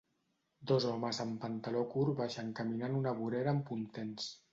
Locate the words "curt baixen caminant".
1.91-2.97